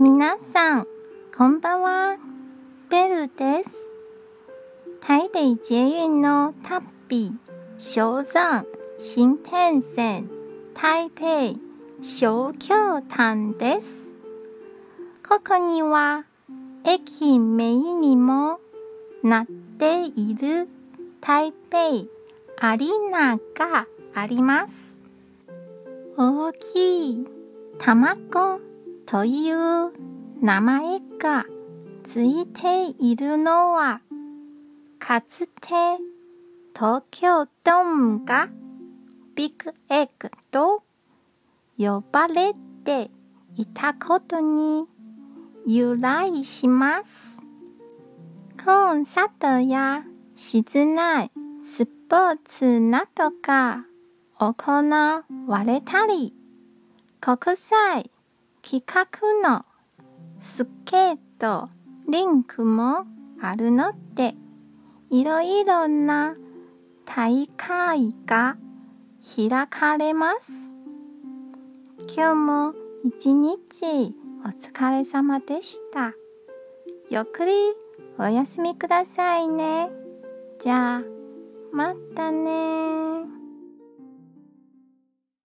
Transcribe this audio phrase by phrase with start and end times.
[0.00, 0.86] 皆さん、
[1.36, 2.16] こんばんは。
[2.90, 3.88] ベルです。
[5.00, 7.30] 台北捷運の旅、
[7.78, 8.66] 小山、
[8.98, 10.28] 新天線、
[10.74, 11.60] 台北、
[12.02, 14.10] 小京丹です。
[15.28, 16.24] ここには、
[16.84, 18.58] 駅名にも
[19.22, 19.46] なっ
[19.78, 20.68] ている
[21.20, 24.98] 台北アリーナがあります。
[26.16, 27.26] 大きい
[27.78, 28.73] 卵
[29.14, 29.92] という
[30.42, 31.44] 名前が
[32.02, 34.00] ついているのは
[34.98, 35.68] かつて
[36.74, 38.48] 東京ドームが
[39.36, 40.82] ビッグエッグと
[41.78, 43.08] 呼ばれて
[43.56, 44.84] いたことに
[45.64, 47.38] 由来します。
[48.64, 50.02] コンサートや
[50.34, 51.30] 室内
[51.62, 53.84] スポーツなどが
[54.40, 54.90] 行
[55.46, 56.34] われたり、
[57.20, 58.10] 国際
[58.64, 59.06] 企画
[59.46, 59.66] の
[60.40, 61.68] スケート
[62.08, 63.04] リンクも
[63.42, 64.34] あるので、
[65.10, 66.34] いろいろな
[67.04, 68.56] 大会が
[69.36, 70.50] 開かれます。
[72.16, 72.74] 今日も
[73.04, 74.14] 一日
[74.46, 76.14] お疲れ様でした。
[77.10, 77.52] ゆっくり
[78.18, 79.90] お休みくださいね。
[80.58, 81.02] じゃあ、
[81.70, 83.03] またね